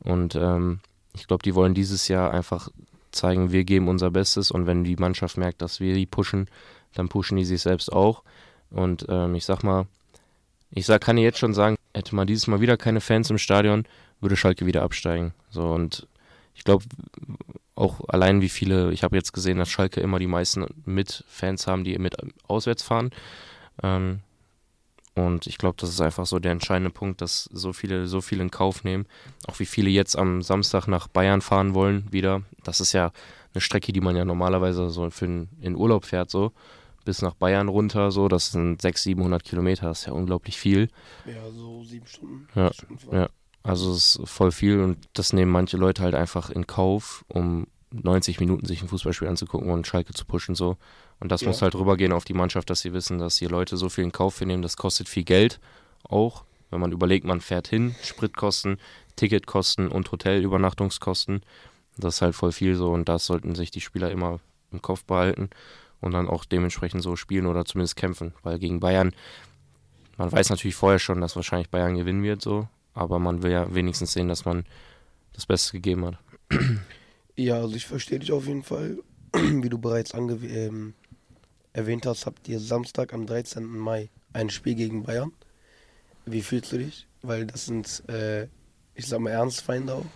Und 0.00 0.34
ähm, 0.34 0.80
ich 1.14 1.26
glaube, 1.26 1.42
die 1.42 1.54
wollen 1.54 1.74
dieses 1.74 2.08
Jahr 2.08 2.32
einfach 2.32 2.68
zeigen, 3.10 3.52
wir 3.52 3.64
geben 3.64 3.88
unser 3.88 4.10
Bestes 4.10 4.50
und 4.50 4.66
wenn 4.66 4.84
die 4.84 4.96
Mannschaft 4.96 5.36
merkt, 5.36 5.62
dass 5.62 5.80
wir 5.80 5.94
die 5.94 6.06
pushen, 6.06 6.48
dann 6.94 7.08
pushen 7.08 7.36
die 7.36 7.44
sich 7.44 7.62
selbst 7.62 7.92
auch. 7.92 8.22
Und 8.70 9.06
ähm, 9.08 9.34
ich 9.34 9.44
sag 9.44 9.62
mal, 9.62 9.86
ich 10.70 10.86
sag, 10.86 11.00
kann 11.00 11.18
jetzt 11.18 11.38
schon 11.38 11.54
sagen, 11.54 11.76
hätte 11.94 12.14
man 12.14 12.26
dieses 12.26 12.46
Mal 12.46 12.60
wieder 12.60 12.76
keine 12.76 13.00
Fans 13.00 13.30
im 13.30 13.38
Stadion, 13.38 13.86
würde 14.20 14.36
Schalke 14.36 14.66
wieder 14.66 14.82
absteigen. 14.82 15.32
So 15.50 15.70
und 15.70 16.06
ich 16.54 16.64
glaube 16.64 16.84
auch 17.74 18.00
allein 18.08 18.40
wie 18.40 18.48
viele, 18.48 18.92
ich 18.92 19.02
habe 19.02 19.16
jetzt 19.16 19.32
gesehen, 19.32 19.58
dass 19.58 19.68
Schalke 19.68 20.00
immer 20.00 20.18
die 20.18 20.26
meisten 20.26 20.66
mit 20.84 21.24
Fans 21.28 21.66
haben, 21.66 21.84
die 21.84 21.98
mit 21.98 22.16
auswärts 22.48 22.82
fahren. 22.82 23.10
Ähm, 23.82 24.20
und 25.16 25.46
ich 25.46 25.58
glaube, 25.58 25.76
das 25.78 25.90
ist 25.90 26.00
einfach 26.00 26.26
so 26.26 26.38
der 26.38 26.52
entscheidende 26.52 26.90
Punkt, 26.90 27.20
dass 27.22 27.44
so 27.52 27.72
viele, 27.72 28.06
so 28.06 28.20
viel 28.20 28.40
in 28.40 28.50
Kauf 28.50 28.84
nehmen. 28.84 29.06
Auch 29.48 29.58
wie 29.58 29.66
viele 29.66 29.88
jetzt 29.90 30.16
am 30.16 30.42
Samstag 30.42 30.86
nach 30.86 31.08
Bayern 31.08 31.40
fahren 31.40 31.74
wollen 31.74 32.06
wieder. 32.12 32.42
Das 32.62 32.80
ist 32.80 32.92
ja 32.92 33.12
eine 33.54 33.62
Strecke, 33.62 33.92
die 33.92 34.02
man 34.02 34.14
ja 34.14 34.26
normalerweise 34.26 34.90
so 34.90 35.08
für 35.10 35.24
in, 35.24 35.48
in 35.60 35.74
Urlaub 35.74 36.04
fährt, 36.04 36.30
so 36.30 36.52
bis 37.06 37.22
nach 37.22 37.34
Bayern 37.34 37.68
runter, 37.68 38.10
so. 38.10 38.28
Das 38.28 38.50
sind 38.50 38.82
600, 38.82 38.98
700 38.98 39.44
Kilometer, 39.44 39.86
das 39.86 40.00
ist 40.00 40.06
ja 40.06 40.12
unglaublich 40.12 40.58
viel. 40.58 40.90
Ja, 41.24 41.50
so 41.50 41.82
sieben 41.84 42.06
Stunden. 42.06 42.48
Ja, 42.54 42.70
Stunden 42.74 42.98
ja. 43.10 43.28
Also 43.62 43.92
es 43.92 44.16
ist 44.16 44.28
voll 44.28 44.52
viel 44.52 44.80
und 44.80 45.08
das 45.14 45.32
nehmen 45.32 45.50
manche 45.50 45.78
Leute 45.78 46.02
halt 46.02 46.14
einfach 46.14 46.50
in 46.50 46.66
Kauf, 46.66 47.24
um 47.28 47.66
90 47.90 48.38
Minuten 48.38 48.66
sich 48.66 48.82
ein 48.82 48.88
Fußballspiel 48.88 49.28
anzugucken 49.28 49.70
und 49.70 49.86
Schalke 49.86 50.12
zu 50.12 50.26
pushen 50.26 50.54
so. 50.54 50.76
Und 51.20 51.32
das 51.32 51.40
Ja. 51.42 51.48
muss 51.48 51.62
halt 51.62 51.74
rübergehen 51.74 52.12
auf 52.12 52.24
die 52.24 52.34
Mannschaft, 52.34 52.68
dass 52.70 52.80
sie 52.80 52.92
wissen, 52.92 53.18
dass 53.18 53.38
hier 53.38 53.48
Leute 53.48 53.76
so 53.76 53.88
viel 53.88 54.04
in 54.04 54.12
Kauf 54.12 54.40
nehmen. 54.40 54.62
Das 54.62 54.76
kostet 54.76 55.08
viel 55.08 55.24
Geld 55.24 55.60
auch. 56.08 56.44
Wenn 56.70 56.80
man 56.80 56.92
überlegt, 56.92 57.24
man 57.24 57.40
fährt 57.40 57.68
hin, 57.68 57.94
Spritkosten, 58.02 58.78
Ticketkosten 59.16 59.88
und 59.88 60.10
Hotelübernachtungskosten. 60.12 61.42
Das 61.96 62.16
ist 62.16 62.22
halt 62.22 62.34
voll 62.34 62.52
viel 62.52 62.74
so 62.74 62.92
und 62.92 63.08
das 63.08 63.24
sollten 63.26 63.54
sich 63.54 63.70
die 63.70 63.80
Spieler 63.80 64.10
immer 64.10 64.40
im 64.72 64.82
Kopf 64.82 65.04
behalten 65.04 65.48
und 66.00 66.12
dann 66.12 66.28
auch 66.28 66.44
dementsprechend 66.44 67.02
so 67.02 67.16
spielen 67.16 67.46
oder 67.46 67.64
zumindest 67.64 67.96
kämpfen. 67.96 68.34
Weil 68.42 68.58
gegen 68.58 68.80
Bayern, 68.80 69.14
man 70.18 70.30
weiß 70.30 70.50
natürlich 70.50 70.74
vorher 70.74 70.98
schon, 70.98 71.20
dass 71.22 71.36
wahrscheinlich 71.36 71.70
Bayern 71.70 71.96
gewinnen 71.96 72.22
wird 72.22 72.42
so, 72.42 72.68
aber 72.92 73.18
man 73.18 73.42
will 73.42 73.52
ja 73.52 73.74
wenigstens 73.74 74.12
sehen, 74.12 74.28
dass 74.28 74.44
man 74.44 74.66
das 75.32 75.46
Beste 75.46 75.72
gegeben 75.72 76.04
hat. 76.04 76.18
Ja, 77.36 77.56
also 77.56 77.74
ich 77.76 77.86
verstehe 77.86 78.18
dich 78.18 78.32
auf 78.32 78.46
jeden 78.46 78.62
Fall. 78.62 78.98
Wie 79.34 79.68
du 79.68 79.78
bereits 79.78 80.12
ange 80.12 80.34
ähm, 80.46 80.94
erwähnt 81.76 82.06
hast, 82.06 82.26
habt 82.26 82.48
ihr 82.48 82.58
Samstag 82.58 83.12
am 83.12 83.26
13. 83.26 83.64
Mai 83.66 84.08
ein 84.32 84.50
Spiel 84.50 84.74
gegen 84.74 85.02
Bayern. 85.02 85.32
Wie 86.24 86.42
fühlst 86.42 86.72
du 86.72 86.78
dich? 86.78 87.06
Weil 87.22 87.46
das 87.46 87.66
sind, 87.66 88.02
äh, 88.08 88.44
ich 88.94 89.06
sag 89.06 89.20
mal, 89.20 89.30
Ernstfeinde 89.30 89.94
auch. 89.94 90.06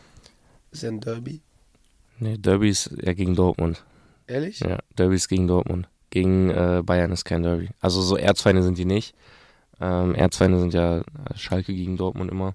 Ist 0.73 0.83
ja 0.83 0.88
ein 0.88 1.00
Derby. 1.00 1.40
Nee, 2.19 2.38
Derby 2.38 2.71
ist 2.71 2.90
ja 3.02 3.12
gegen 3.12 3.35
Dortmund. 3.35 3.85
Ehrlich? 4.26 4.61
Ja, 4.61 4.79
Derby 4.97 5.17
ist 5.17 5.29
gegen 5.29 5.47
Dortmund. 5.49 5.88
Gegen 6.11 6.50
äh, 6.50 6.83
Bayern 6.85 7.12
ist 7.12 7.25
kein 7.25 7.43
Derby. 7.43 7.69
Also 7.81 8.00
so 8.02 8.17
Erzfeinde 8.17 8.62
sind 8.62 8.79
die 8.79 8.85
nicht. 8.85 9.14
Ähm, 9.81 10.14
Erzfeinde 10.14 10.59
sind 10.61 10.75
ja 10.75 10.99
äh, 10.99 11.02
Schalke 11.37 11.75
gegen 11.75 11.97
Dortmund 11.97 12.31
immer. 12.31 12.55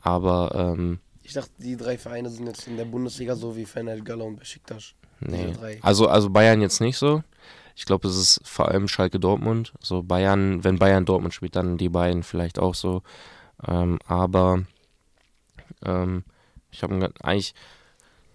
Aber 0.00 0.74
ähm, 0.76 0.98
Ich 1.22 1.32
dachte, 1.32 1.50
die 1.58 1.76
drei 1.76 1.96
Vereine 1.98 2.30
sind 2.30 2.46
jetzt 2.46 2.66
in 2.66 2.76
der 2.76 2.84
Bundesliga 2.84 3.34
so 3.34 3.56
wie 3.56 3.64
Fener 3.64 3.98
Gala 4.00 4.24
und 4.24 4.36
Besiktas. 4.36 4.94
nee. 5.20 5.54
Also, 5.80 6.08
also 6.08 6.30
Bayern 6.30 6.60
jetzt 6.60 6.80
nicht 6.80 6.96
so. 6.96 7.22
Ich 7.76 7.84
glaube, 7.84 8.08
es 8.08 8.16
ist 8.16 8.40
vor 8.44 8.68
allem 8.68 8.88
Schalke 8.88 9.18
Dortmund. 9.18 9.72
So 9.80 10.02
Bayern, 10.02 10.64
wenn 10.64 10.78
Bayern 10.78 11.04
Dortmund 11.04 11.34
spielt, 11.34 11.56
dann 11.56 11.78
die 11.78 11.88
beiden 11.88 12.22
vielleicht 12.22 12.58
auch 12.58 12.74
so. 12.74 13.02
Ähm, 13.66 13.98
aber 14.06 14.64
ähm, 15.84 16.24
ich 16.70 16.82
habe 16.82 17.12
eigentlich, 17.22 17.54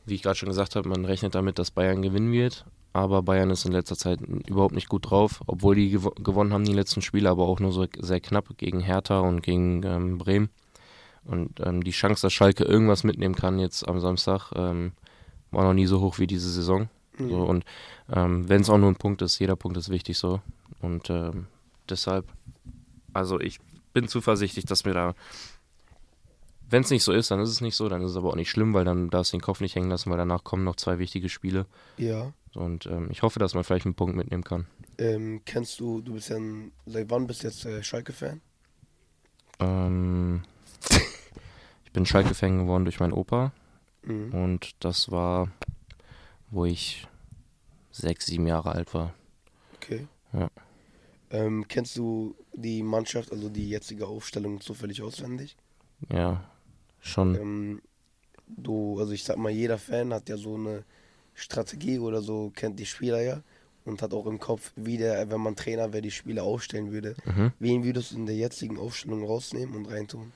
wie 0.06 0.16
ich 0.16 0.24
gerade 0.24 0.36
schon 0.36 0.50
gesagt 0.50 0.76
habe, 0.76 0.90
man 0.90 1.06
rechnet 1.06 1.36
damit, 1.36 1.60
dass 1.60 1.72
Bayern 1.72 2.02
gewinnen 2.02 2.32
wird. 2.32 2.66
Aber 2.94 3.22
Bayern 3.22 3.52
ist 3.52 3.66
in 3.66 3.74
letzter 3.74 3.96
Zeit 3.96 4.22
überhaupt 4.22 4.74
nicht 4.74 4.90
gut 4.90 5.12
drauf, 5.12 5.42
obwohl 5.46 5.76
die 5.76 5.92
gew 5.92 6.10
gewonnen 6.16 6.52
haben 6.54 6.66
die 6.66 6.74
letzten 6.74 7.02
Spiele, 7.02 7.30
aber 7.30 7.44
auch 7.44 7.60
nur 7.60 7.72
so 7.72 7.86
sehr 8.00 8.22
knapp 8.22 8.58
gegen 8.58 8.80
Hertha 8.80 9.20
und 9.20 9.42
gegen 9.42 9.84
ähm, 9.84 10.18
Bremen. 10.18 10.50
Und 11.24 11.60
ähm, 11.60 11.84
die 11.84 11.92
Chance, 11.92 12.24
dass 12.24 12.34
Schalke 12.34 12.64
irgendwas 12.64 13.04
mitnehmen 13.04 13.36
kann 13.36 13.60
jetzt 13.60 13.88
am 13.88 14.00
Samstag, 14.00 14.52
ähm, 14.56 14.94
war 15.52 15.64
noch 15.64 15.74
nie 15.74 15.86
so 15.86 16.00
hoch 16.02 16.20
wie 16.20 16.28
diese 16.28 16.50
Saison. 16.50 16.90
Mhm. 17.18 17.30
So, 17.30 17.44
und 17.44 17.66
ähm, 18.14 18.48
wenn 18.50 18.62
es 18.62 18.70
auch 18.70 18.78
nur 18.78 18.90
ein 18.90 18.96
Punkt 18.96 19.22
ist, 19.22 19.40
jeder 19.40 19.56
Punkt 19.56 19.78
ist 19.78 19.90
wichtig 19.90 20.18
so. 20.18 20.42
Und 20.82 21.10
ähm, 21.10 21.48
deshalb, 21.90 22.26
also 23.14 23.40
ich 23.40 23.60
bin 23.94 24.08
zuversichtlich, 24.08 24.66
dass 24.66 24.86
wir 24.86 24.94
da, 24.94 25.16
wenn 26.70 26.82
es 26.84 26.90
nicht 26.90 27.04
so 27.04 27.12
ist, 27.12 27.32
dann 27.32 27.40
ist 27.40 27.50
es 27.50 27.62
nicht 27.62 27.76
so, 27.76 27.90
dann 27.90 28.02
ist 28.02 28.12
es 28.12 28.18
aber 28.18 28.30
auch 28.30 28.36
nicht 28.36 28.50
schlimm, 28.52 28.74
weil 28.74 28.86
dann 28.86 29.10
darfst 29.10 29.34
du 29.34 29.38
den 29.38 29.42
Kopf 29.42 29.62
nicht 29.62 29.76
hängen 29.76 29.90
lassen, 29.90 30.10
weil 30.10 30.18
danach 30.18 30.44
kommen 30.44 30.64
noch 30.64 30.76
zwei 30.76 31.00
wichtige 31.00 31.30
Spiele. 31.30 31.66
Ja. 31.98 32.34
Und 32.54 32.86
ähm, 32.88 33.08
ich 33.12 33.22
hoffe, 33.22 33.40
dass 33.40 33.54
man 33.54 33.64
vielleicht 33.64 33.86
einen 33.86 33.96
Punkt 33.96 34.16
mitnehmen 34.16 34.44
kann. 34.44 34.68
Ähm, 34.98 35.42
kennst 35.46 35.80
du, 35.80 36.02
du 36.02 36.14
bist 36.14 36.30
ja 36.30 36.38
ein, 36.38 36.72
seit 36.86 37.10
wann 37.10 37.28
bist 37.28 37.44
du 37.44 37.48
jetzt 37.48 37.66
äh, 37.66 37.84
Schalke-Fan? 37.84 38.42
Ähm, 39.60 40.42
ich 41.86 41.92
bin 41.92 42.06
Schalke-Fan 42.06 42.60
geworden 42.60 42.84
durch 42.86 43.00
meinen 43.00 43.14
Opa 43.14 43.52
Mhm. 44.04 44.34
und 44.34 44.72
das 44.80 45.12
war, 45.12 45.50
wo 46.50 46.66
ich 46.66 47.08
sechs, 47.92 48.26
sieben 48.28 48.48
Jahre 48.48 48.72
alt 48.72 48.94
war. 48.94 49.14
Okay. 49.76 50.08
Ja. 50.34 50.50
Ähm, 51.30 51.68
kennst 51.68 51.98
du 51.98 52.36
die 52.54 52.84
Mannschaft, 52.84 53.32
also 53.32 53.50
die 53.50 53.70
jetzige 53.70 54.08
Aufstellung 54.08 54.62
zufällig 54.62 55.02
auswendig? 55.02 55.58
Ja, 56.12 56.44
schon. 57.02 57.36
Ähm, 57.36 57.82
du, 58.48 59.00
also 59.00 59.12
ich 59.12 59.24
sag 59.24 59.38
mal, 59.38 59.52
jeder 59.52 59.78
Fan 59.78 60.14
hat 60.14 60.30
ja 60.30 60.38
so 60.38 60.56
eine 60.56 60.84
Strategie 61.34 62.00
oder 62.00 62.22
so, 62.22 62.52
kennt 62.56 62.80
die 62.80 62.86
Spieler 62.86 63.22
ja 63.22 63.42
und 63.86 64.02
hat 64.02 64.14
auch 64.14 64.26
im 64.26 64.40
Kopf, 64.40 64.72
wie 64.76 64.98
der, 64.98 65.30
wenn 65.30 65.42
man 65.42 65.56
Trainer 65.56 65.92
wäre, 65.94 66.02
die 66.02 66.12
Spieler 66.12 66.44
aufstellen 66.44 66.92
würde. 66.92 67.16
Mhm. 67.26 67.52
Wen 67.60 67.84
würdest 67.84 68.12
du 68.12 68.18
in 68.18 68.26
der 68.26 68.36
jetzigen 68.36 68.78
Aufstellung 68.78 69.24
rausnehmen 69.24 69.76
und 69.76 69.86
reintun? 69.86 70.32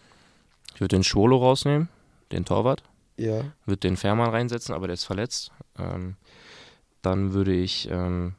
Ich 0.73 0.81
würde 0.81 0.95
den 0.95 1.03
Schwolo 1.03 1.37
rausnehmen, 1.37 1.89
den 2.31 2.45
Torwart. 2.45 2.83
Ja. 3.21 3.43
Würde 3.65 3.79
den 3.79 3.97
Fährmann 3.97 4.29
reinsetzen, 4.29 4.73
aber 4.73 4.87
der 4.87 4.95
ist 4.95 5.05
verletzt. 5.05 5.51
Ähm, 5.77 6.15
dann 7.01 7.33
würde 7.33 7.53
ich, 7.53 7.89
ähm, 7.89 8.33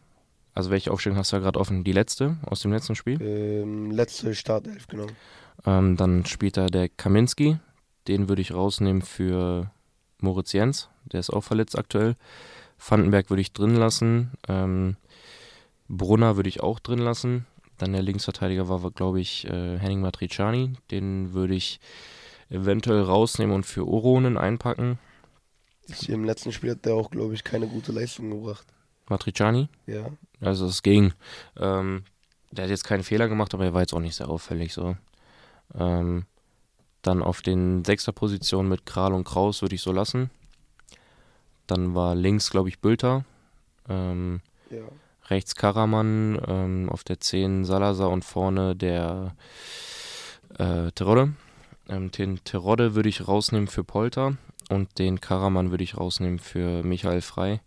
also 0.54 0.70
welche 0.70 0.90
Aufstellung 0.90 1.18
hast 1.18 1.32
du 1.32 1.36
ja 1.36 1.42
gerade 1.42 1.58
offen? 1.58 1.84
Die 1.84 1.92
letzte 1.92 2.36
aus 2.44 2.60
dem 2.60 2.72
letzten 2.72 2.94
Spiel. 2.94 3.20
Ähm, 3.22 3.90
letzte 3.90 4.34
Startelf, 4.34 4.86
genau. 4.86 5.06
Ähm, 5.66 5.96
dann 5.96 6.24
spielt 6.26 6.56
da 6.56 6.66
der 6.66 6.88
Kaminski. 6.88 7.58
Den 8.08 8.28
würde 8.28 8.42
ich 8.42 8.52
rausnehmen 8.52 9.02
für 9.02 9.70
Moritz 10.18 10.52
Jens. 10.52 10.88
Der 11.04 11.20
ist 11.20 11.30
auch 11.30 11.42
verletzt 11.42 11.78
aktuell. 11.78 12.16
Vandenberg 12.78 13.30
würde 13.30 13.42
ich 13.42 13.52
drin 13.52 13.76
lassen. 13.76 14.32
Ähm, 14.48 14.96
Brunner 15.88 16.36
würde 16.36 16.48
ich 16.48 16.62
auch 16.62 16.80
drin 16.80 16.98
lassen. 16.98 17.46
Dann 17.78 17.92
der 17.92 18.02
Linksverteidiger 18.02 18.68
war, 18.68 18.90
glaube 18.90 19.20
ich, 19.20 19.46
äh, 19.46 19.78
Henning 19.78 20.00
Matriciani. 20.00 20.72
Den 20.90 21.32
würde 21.32 21.54
ich 21.54 21.80
eventuell 22.52 23.02
rausnehmen 23.02 23.54
und 23.54 23.64
für 23.66 23.86
Oronen 23.86 24.36
einpacken. 24.36 24.98
Im 26.06 26.24
letzten 26.24 26.52
Spiel 26.52 26.70
hat 26.72 26.84
der 26.84 26.94
auch, 26.94 27.10
glaube 27.10 27.34
ich, 27.34 27.44
keine 27.44 27.66
gute 27.66 27.92
Leistung 27.92 28.30
gebracht. 28.30 28.66
Matriciani. 29.08 29.68
Ja. 29.86 30.06
Also 30.40 30.66
es 30.66 30.82
ging. 30.82 31.12
Ähm, 31.56 32.04
der 32.50 32.64
hat 32.64 32.70
jetzt 32.70 32.84
keinen 32.84 33.02
Fehler 33.02 33.28
gemacht, 33.28 33.52
aber 33.54 33.64
er 33.64 33.74
war 33.74 33.80
jetzt 33.80 33.92
auch 33.92 34.00
nicht 34.00 34.14
sehr 34.14 34.28
auffällig 34.28 34.72
so. 34.72 34.96
Ähm, 35.74 36.24
dann 37.02 37.22
auf 37.22 37.42
den 37.42 37.84
sechster 37.84 38.12
Position 38.12 38.68
mit 38.68 38.86
Kral 38.86 39.12
und 39.12 39.24
Kraus 39.24 39.60
würde 39.62 39.74
ich 39.74 39.82
so 39.82 39.90
lassen. 39.92 40.30
Dann 41.66 41.94
war 41.94 42.14
links, 42.14 42.50
glaube 42.50 42.68
ich, 42.68 42.80
Bülter. 42.80 43.24
Ähm, 43.88 44.40
Ja. 44.70 44.82
rechts 45.28 45.54
Karaman, 45.56 46.40
ähm, 46.46 46.88
auf 46.90 47.02
der 47.04 47.18
10 47.20 47.64
Salazar 47.64 48.10
und 48.10 48.24
vorne 48.24 48.76
der 48.76 49.34
äh, 50.58 50.92
Terodde. 50.92 51.32
Ähm, 51.92 52.10
den 52.10 52.42
Terodde 52.44 52.94
würde 52.94 53.08
ich 53.08 53.28
rausnehmen 53.28 53.68
für 53.68 53.84
Polter 53.84 54.36
und 54.70 54.98
den 54.98 55.20
Karaman 55.20 55.70
würde 55.70 55.84
ich 55.84 55.96
rausnehmen 55.96 56.38
für 56.38 56.82
Michael 56.82 57.20
Frei. 57.20 57.60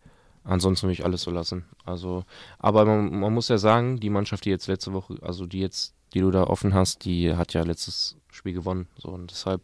Ansonsten 0.43 0.87
würde 0.87 0.93
ich 0.93 1.05
alles 1.05 1.21
so 1.23 1.31
lassen. 1.31 1.65
Also, 1.85 2.23
aber 2.59 2.85
man, 2.85 3.19
man 3.19 3.33
muss 3.33 3.49
ja 3.49 3.57
sagen, 3.57 3.99
die 3.99 4.09
Mannschaft, 4.09 4.45
die 4.45 4.49
jetzt 4.49 4.67
letzte 4.67 4.93
Woche, 4.93 5.17
also 5.21 5.45
die 5.45 5.59
jetzt, 5.59 5.93
die 6.13 6.19
du 6.21 6.31
da 6.31 6.43
offen 6.45 6.73
hast, 6.73 7.05
die 7.05 7.35
hat 7.35 7.53
ja 7.53 7.63
letztes 7.63 8.15
Spiel 8.31 8.53
gewonnen. 8.53 8.87
So 8.97 9.09
und 9.09 9.31
deshalb 9.31 9.61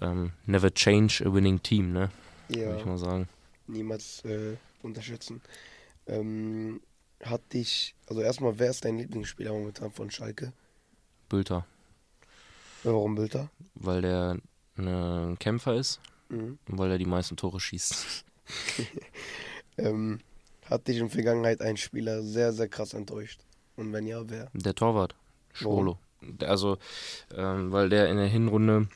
ähm, 0.00 0.32
never 0.46 0.72
change 0.72 1.24
a 1.26 1.32
winning 1.32 1.62
team, 1.62 1.92
ne? 1.92 2.10
Würde 2.48 2.62
Ja. 2.62 2.76
ich 2.76 2.84
mal 2.84 2.98
sagen. 2.98 3.28
niemals 3.66 4.24
äh, 4.24 4.56
unterschätzen. 4.82 5.40
Ähm, 6.06 6.80
hat 7.22 7.40
dich, 7.52 7.94
also 8.08 8.20
erstmal, 8.20 8.58
wer 8.58 8.70
ist 8.70 8.84
dein 8.84 8.98
Lieblingsspieler 8.98 9.52
momentan 9.52 9.90
von 9.90 10.10
Schalke? 10.10 10.52
Bülter, 11.28 11.64
Warum 12.84 13.14
Bülter? 13.14 13.50
weil 13.74 14.02
der 14.02 14.38
ne, 14.76 15.26
ein 15.30 15.38
Kämpfer 15.38 15.74
ist 15.74 16.00
Mhm. 16.30 16.58
und 16.68 16.78
weil 16.78 16.90
er 16.90 16.98
die 16.98 17.04
meisten 17.06 17.36
Tore 17.36 17.60
schießt. 17.60 18.24
Ähm, 19.76 20.20
hat 20.70 20.86
dich 20.86 20.98
in 20.98 21.04
der 21.06 21.10
Vergangenheit 21.10 21.60
ein 21.60 21.76
Spieler 21.76 22.22
sehr, 22.22 22.52
sehr 22.52 22.68
krass 22.68 22.94
enttäuscht? 22.94 23.40
Und 23.76 23.92
wenn 23.92 24.06
ja, 24.06 24.22
wer? 24.28 24.50
Der 24.54 24.74
Torwart, 24.74 25.16
Schwolo. 25.52 25.98
Also, 26.42 26.78
ähm, 27.34 27.72
weil 27.72 27.88
der 27.88 28.08
in 28.08 28.16
der 28.16 28.28
Hinrunde 28.28 28.88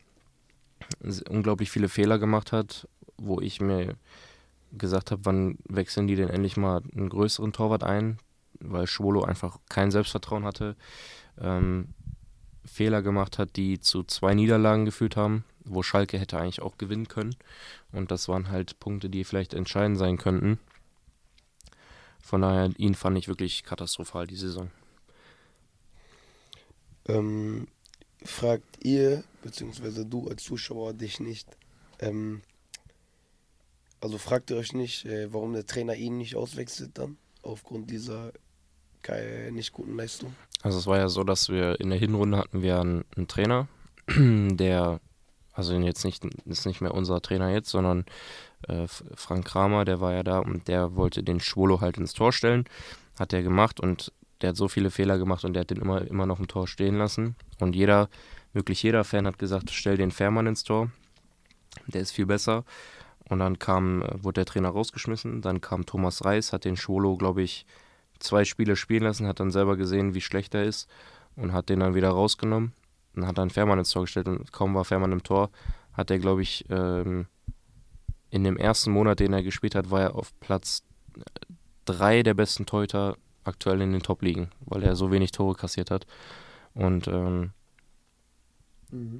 unglaublich 1.28 1.70
viele 1.70 1.88
Fehler 1.88 2.18
gemacht 2.18 2.52
hat, 2.52 2.86
wo 3.16 3.40
ich 3.40 3.60
mir 3.60 3.96
gesagt 4.72 5.10
habe, 5.10 5.24
wann 5.24 5.58
wechseln 5.68 6.06
die 6.06 6.14
denn 6.16 6.28
endlich 6.30 6.56
mal 6.56 6.82
einen 6.94 7.08
größeren 7.08 7.52
Torwart 7.52 7.82
ein, 7.82 8.18
weil 8.60 8.86
Schwolo 8.86 9.22
einfach 9.24 9.58
kein 9.68 9.90
Selbstvertrauen 9.90 10.44
hatte, 10.44 10.76
ähm, 11.40 11.88
Fehler 12.68 13.02
gemacht 13.02 13.38
hat, 13.38 13.56
die 13.56 13.80
zu 13.80 14.04
zwei 14.04 14.34
Niederlagen 14.34 14.84
geführt 14.84 15.16
haben, 15.16 15.44
wo 15.64 15.82
Schalke 15.82 16.18
hätte 16.18 16.38
eigentlich 16.38 16.62
auch 16.62 16.78
gewinnen 16.78 17.08
können. 17.08 17.34
Und 17.92 18.10
das 18.10 18.28
waren 18.28 18.50
halt 18.50 18.78
Punkte, 18.80 19.10
die 19.10 19.24
vielleicht 19.24 19.54
entscheidend 19.54 19.98
sein 19.98 20.18
könnten. 20.18 20.58
Von 22.20 22.42
daher, 22.42 22.70
ihn 22.76 22.94
fand 22.94 23.16
ich 23.18 23.28
wirklich 23.28 23.64
katastrophal, 23.64 24.26
die 24.26 24.36
Saison. 24.36 24.70
Ähm, 27.06 27.66
fragt 28.22 28.84
ihr, 28.84 29.24
beziehungsweise 29.42 30.04
du 30.04 30.28
als 30.28 30.42
Zuschauer 30.42 30.92
dich 30.92 31.20
nicht, 31.20 31.48
ähm, 32.00 32.42
also 34.00 34.18
fragt 34.18 34.50
ihr 34.50 34.56
euch 34.56 34.74
nicht, 34.74 35.06
äh, 35.06 35.32
warum 35.32 35.54
der 35.54 35.66
Trainer 35.66 35.94
ihn 35.94 36.18
nicht 36.18 36.36
auswechselt 36.36 36.98
dann, 36.98 37.16
aufgrund 37.42 37.90
dieser 37.90 38.32
nicht 39.50 39.72
guten 39.72 39.96
Leistung? 39.96 40.34
Also 40.62 40.78
es 40.78 40.86
war 40.86 40.98
ja 40.98 41.08
so, 41.08 41.24
dass 41.24 41.48
wir 41.48 41.80
in 41.80 41.90
der 41.90 41.98
Hinrunde 41.98 42.38
hatten 42.38 42.62
wir 42.62 42.80
einen, 42.80 43.04
einen 43.16 43.28
Trainer, 43.28 43.68
der, 44.08 45.00
also 45.52 45.74
jetzt 45.74 46.04
nicht, 46.04 46.24
ist 46.46 46.66
nicht 46.66 46.80
mehr 46.80 46.94
unser 46.94 47.20
Trainer 47.20 47.50
jetzt, 47.50 47.70
sondern 47.70 48.04
äh, 48.66 48.86
Frank 48.88 49.46
Kramer, 49.46 49.84
der 49.84 50.00
war 50.00 50.12
ja 50.12 50.22
da 50.22 50.40
und 50.40 50.68
der 50.68 50.96
wollte 50.96 51.22
den 51.22 51.40
Schwolo 51.40 51.80
halt 51.80 51.98
ins 51.98 52.12
Tor 52.12 52.32
stellen. 52.32 52.64
Hat 53.18 53.32
er 53.32 53.42
gemacht 53.42 53.80
und 53.80 54.12
der 54.40 54.50
hat 54.50 54.56
so 54.56 54.68
viele 54.68 54.90
Fehler 54.90 55.18
gemacht 55.18 55.44
und 55.44 55.54
der 55.54 55.62
hat 55.62 55.70
den 55.70 55.78
immer, 55.80 56.02
immer 56.02 56.26
noch 56.26 56.38
im 56.38 56.48
Tor 56.48 56.68
stehen 56.68 56.96
lassen. 56.96 57.36
Und 57.58 57.74
jeder, 57.74 58.08
wirklich 58.52 58.82
jeder 58.82 59.04
Fan 59.04 59.26
hat 59.26 59.38
gesagt, 59.38 59.70
stell 59.70 59.96
den 59.96 60.10
Fährmann 60.10 60.46
ins 60.46 60.64
Tor. 60.64 60.90
Der 61.86 62.02
ist 62.02 62.12
viel 62.12 62.26
besser. 62.26 62.64
Und 63.28 63.40
dann 63.40 63.58
kam, 63.58 64.02
äh, 64.02 64.24
wurde 64.24 64.40
der 64.40 64.46
Trainer 64.46 64.70
rausgeschmissen. 64.70 65.42
Dann 65.42 65.60
kam 65.60 65.86
Thomas 65.86 66.24
Reis, 66.24 66.52
hat 66.52 66.64
den 66.64 66.76
Schwolo, 66.76 67.16
glaube 67.16 67.42
ich, 67.42 67.66
zwei 68.18 68.44
Spiele 68.44 68.76
spielen 68.76 69.04
lassen, 69.04 69.26
hat 69.26 69.40
dann 69.40 69.50
selber 69.50 69.76
gesehen, 69.76 70.14
wie 70.14 70.20
schlecht 70.20 70.54
er 70.54 70.64
ist 70.64 70.88
und 71.36 71.52
hat 71.52 71.68
den 71.68 71.80
dann 71.80 71.94
wieder 71.94 72.10
rausgenommen. 72.10 72.72
Dann 73.14 73.26
hat 73.26 73.38
dann 73.38 73.50
Fährmann 73.50 73.78
ins 73.78 73.90
Tor 73.90 74.02
gestellt 74.02 74.28
und 74.28 74.52
kaum 74.52 74.74
war 74.74 74.84
Fährmann 74.84 75.12
im 75.12 75.22
Tor, 75.22 75.50
hat 75.92 76.10
er, 76.10 76.18
glaube 76.18 76.42
ich, 76.42 76.64
ähm, 76.70 77.26
in 78.30 78.44
dem 78.44 78.56
ersten 78.56 78.90
Monat, 78.90 79.20
den 79.20 79.32
er 79.32 79.42
gespielt 79.42 79.74
hat, 79.74 79.90
war 79.90 80.02
er 80.02 80.14
auf 80.14 80.38
Platz 80.40 80.82
äh, 81.16 81.22
drei 81.84 82.22
der 82.22 82.34
besten 82.34 82.66
Torhüter 82.66 83.16
aktuell 83.44 83.80
in 83.80 83.92
den 83.92 84.02
Top-Ligen, 84.02 84.50
weil 84.60 84.82
er 84.82 84.94
so 84.94 85.10
wenig 85.10 85.32
Tore 85.32 85.54
kassiert 85.54 85.90
hat. 85.90 86.06
Und 86.74 87.08
ähm, 87.08 87.52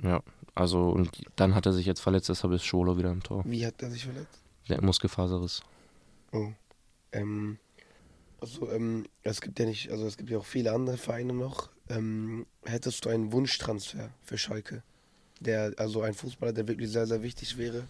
ja, 0.02 0.22
also 0.54 0.90
und 0.90 1.10
dann 1.36 1.54
hat 1.54 1.66
er 1.66 1.72
sich 1.72 1.86
jetzt 1.86 2.00
verletzt, 2.00 2.28
deshalb 2.28 2.52
ist 2.52 2.64
Scholo 2.64 2.98
wieder 2.98 3.10
im 3.10 3.22
Tor. 3.22 3.42
Wie 3.46 3.66
hat 3.66 3.82
er 3.82 3.90
sich 3.90 4.04
verletzt? 4.04 4.42
Der 4.68 4.82
Muskelfaserriss. 4.82 5.62
Oh. 6.32 6.48
Ähm, 7.12 7.58
also, 8.40 8.70
ähm, 8.70 9.06
es 9.22 9.40
gibt 9.40 9.58
ja 9.58 9.66
nicht, 9.66 9.90
also 9.90 10.06
es 10.06 10.16
gibt 10.16 10.30
ja 10.30 10.38
auch 10.38 10.46
viele 10.46 10.72
andere 10.72 10.96
Vereine 10.96 11.32
noch. 11.32 11.68
Ähm, 11.88 12.46
hättest 12.64 13.04
du 13.04 13.08
einen 13.08 13.32
Wunschtransfer 13.32 14.10
für 14.22 14.38
Schalke? 14.38 14.82
Der, 15.40 15.72
also 15.76 16.02
ein 16.02 16.14
Fußballer, 16.14 16.52
der 16.52 16.68
wirklich 16.68 16.90
sehr, 16.90 17.06
sehr 17.06 17.22
wichtig 17.22 17.56
wäre. 17.56 17.84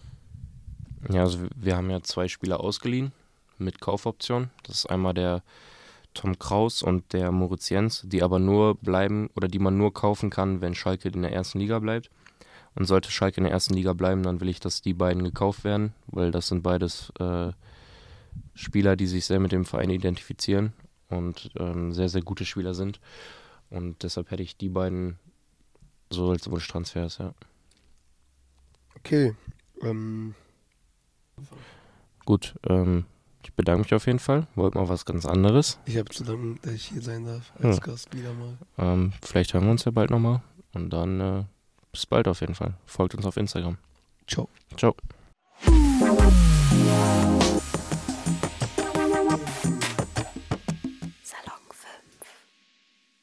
Ja, 1.11 1.21
also 1.21 1.39
wir 1.55 1.75
haben 1.75 1.89
ja 1.89 2.01
zwei 2.01 2.27
Spieler 2.27 2.59
ausgeliehen 2.59 3.11
mit 3.57 3.79
Kaufoption. 3.81 4.49
Das 4.63 4.77
ist 4.77 4.85
einmal 4.87 5.13
der 5.13 5.43
Tom 6.13 6.37
Kraus 6.37 6.81
und 6.81 7.13
der 7.13 7.31
Moritz 7.31 7.69
Jens, 7.69 8.03
die 8.05 8.23
aber 8.23 8.39
nur 8.39 8.75
bleiben 8.75 9.29
oder 9.35 9.47
die 9.47 9.59
man 9.59 9.77
nur 9.77 9.93
kaufen 9.93 10.29
kann, 10.29 10.61
wenn 10.61 10.75
Schalke 10.75 11.09
in 11.09 11.21
der 11.21 11.31
ersten 11.31 11.59
Liga 11.59 11.79
bleibt. 11.79 12.09
Und 12.75 12.85
sollte 12.85 13.11
Schalke 13.11 13.37
in 13.37 13.43
der 13.43 13.53
ersten 13.53 13.73
Liga 13.73 13.93
bleiben, 13.93 14.23
dann 14.23 14.39
will 14.41 14.49
ich, 14.49 14.59
dass 14.59 14.81
die 14.81 14.93
beiden 14.93 15.23
gekauft 15.23 15.63
werden, 15.63 15.93
weil 16.07 16.31
das 16.31 16.47
sind 16.47 16.61
beides 16.61 17.11
äh, 17.19 17.51
Spieler, 18.53 18.95
die 18.95 19.07
sich 19.07 19.25
sehr 19.25 19.39
mit 19.39 19.51
dem 19.51 19.65
Verein 19.65 19.89
identifizieren 19.89 20.73
und 21.09 21.49
ähm, 21.57 21.93
sehr, 21.93 22.09
sehr 22.09 22.21
gute 22.21 22.45
Spieler 22.45 22.73
sind. 22.73 22.99
Und 23.69 24.03
deshalb 24.03 24.31
hätte 24.31 24.43
ich 24.43 24.57
die 24.57 24.69
beiden 24.69 25.17
so 26.09 26.29
als 26.31 26.49
Wunschtransfers, 26.49 27.19
ja. 27.19 27.33
Okay. 28.97 29.35
Ähm, 29.81 30.35
Gut, 32.25 32.55
ähm, 32.67 33.05
ich 33.43 33.53
bedanke 33.53 33.83
mich 33.83 33.93
auf 33.93 34.05
jeden 34.07 34.19
Fall. 34.19 34.47
Wollt 34.55 34.75
mal 34.75 34.89
was 34.89 35.05
ganz 35.05 35.25
anderes. 35.25 35.79
ich 35.85 35.97
habe 35.97 36.09
zu 36.09 36.23
danken, 36.23 36.59
dass 36.61 36.73
ich 36.73 36.85
hier 36.87 37.01
sein 37.01 37.25
darf, 37.25 37.53
als 37.61 37.77
Ja. 37.77 37.83
Gast 37.83 38.15
wieder 38.15 38.33
mal. 38.33 38.57
Ähm, 38.77 39.13
vielleicht 39.23 39.53
hören 39.53 39.63
wir 39.65 39.71
uns 39.71 39.85
ja 39.85 39.91
bald 39.91 40.09
nochmal. 40.09 40.41
Und 40.73 40.89
dann 40.91 41.21
äh, 41.21 41.43
bis 41.91 42.05
bald 42.05 42.27
auf 42.27 42.41
jeden 42.41 42.55
Fall. 42.55 42.73
Folgt 42.85 43.15
uns 43.15 43.25
auf 43.25 43.37
Instagram. 43.37 43.77
Ciao. 44.27 44.49
Ciao. 44.77 44.95